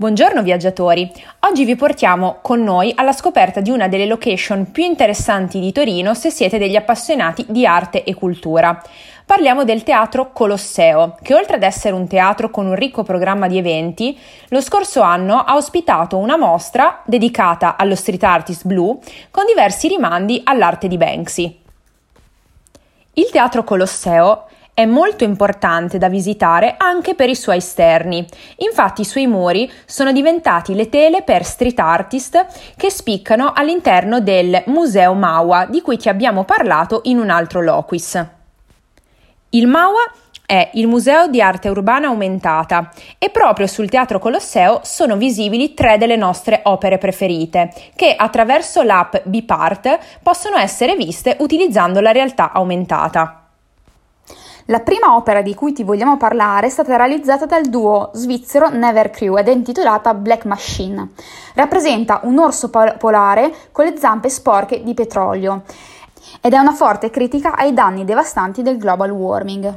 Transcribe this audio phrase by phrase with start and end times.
[0.00, 1.12] Buongiorno viaggiatori!
[1.40, 6.14] Oggi vi portiamo con noi alla scoperta di una delle location più interessanti di Torino
[6.14, 8.82] se siete degli appassionati di arte e cultura.
[9.26, 13.58] Parliamo del Teatro Colosseo, che oltre ad essere un teatro con un ricco programma di
[13.58, 14.18] eventi,
[14.48, 18.98] lo scorso anno ha ospitato una mostra dedicata allo street artist blu
[19.30, 21.60] con diversi rimandi all'arte di Banksy.
[23.12, 24.46] Il Teatro Colosseo
[24.80, 28.26] è molto importante da visitare anche per i suoi esterni.
[28.56, 34.62] Infatti i suoi muri sono diventati le tele per street artist che spiccano all'interno del
[34.66, 38.24] Museo Maua, di cui ti abbiamo parlato in un altro loquis.
[39.50, 40.00] Il Maua
[40.46, 45.98] è il Museo di Arte Urbana Aumentata e proprio sul Teatro Colosseo sono visibili tre
[45.98, 53.39] delle nostre opere preferite, che attraverso l'app Bipart possono essere viste utilizzando la realtà aumentata.
[54.70, 59.10] La prima opera di cui ti vogliamo parlare è stata realizzata dal duo svizzero Never
[59.10, 61.10] Crew ed è intitolata Black Machine.
[61.54, 65.62] Rappresenta un orso polare con le zampe sporche di petrolio
[66.40, 69.74] ed è una forte critica ai danni devastanti del global warming.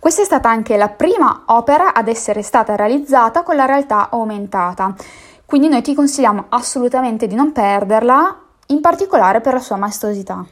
[0.00, 4.96] Questa è stata anche la prima opera ad essere stata realizzata con la realtà aumentata,
[5.44, 10.44] quindi noi ti consigliamo assolutamente di non perderla, in particolare per la sua maestosità.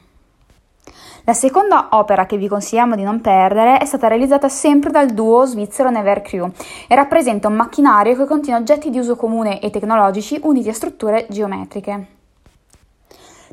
[1.26, 5.46] La seconda opera che vi consigliamo di non perdere è stata realizzata sempre dal duo
[5.46, 6.50] svizzero Never Crew
[6.86, 11.26] e rappresenta un macchinario che contiene oggetti di uso comune e tecnologici uniti a strutture
[11.30, 12.06] geometriche.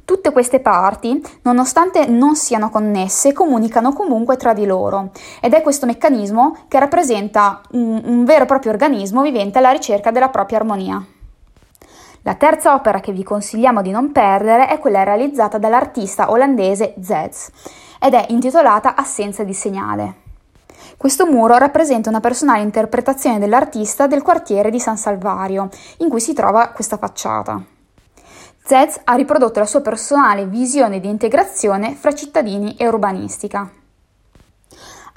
[0.03, 5.85] Tutte queste parti, nonostante non siano connesse, comunicano comunque tra di loro ed è questo
[5.85, 11.01] meccanismo che rappresenta un, un vero e proprio organismo vivente alla ricerca della propria armonia.
[12.23, 17.49] La terza opera che vi consigliamo di non perdere è quella realizzata dall'artista olandese Zez
[17.99, 20.15] ed è intitolata Assenza di segnale.
[20.97, 26.33] Questo muro rappresenta una personale interpretazione dell'artista del quartiere di San Salvario, in cui si
[26.33, 27.59] trova questa facciata.
[28.63, 33.67] Zez ha riprodotto la sua personale visione di integrazione fra cittadini e urbanistica.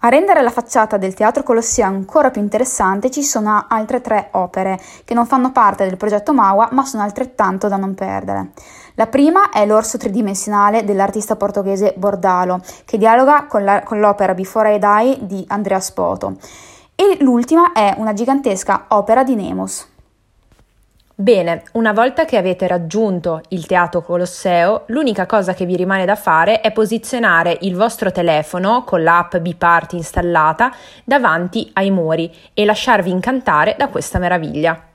[0.04, 4.78] A rendere la facciata del Teatro Colosseo ancora più interessante ci sono altre tre opere
[5.02, 8.50] che non fanno parte del progetto Maua ma sono altrettanto da non perdere.
[8.96, 14.74] La prima è l'orso tridimensionale dell'artista portoghese Bordalo che dialoga con, la, con l'opera Before
[14.74, 16.36] I Die di Andrea Spoto
[16.94, 19.92] e l'ultima è una gigantesca opera di Nemos.
[21.16, 26.16] Bene, una volta che avete raggiunto il Teatro Colosseo, l'unica cosa che vi rimane da
[26.16, 33.10] fare è posizionare il vostro telefono con l'app Bipart installata davanti ai muri e lasciarvi
[33.10, 34.93] incantare da questa meraviglia.